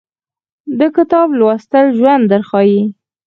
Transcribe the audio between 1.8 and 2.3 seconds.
ژوند